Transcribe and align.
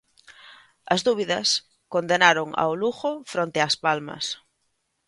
As 0.93 1.01
dúbidas 1.07 1.47
condenaron 1.93 2.47
ao 2.61 2.71
Lugo 2.81 3.11
fronte 3.31 3.59
Ás 3.67 3.75
Palmas. 3.85 4.25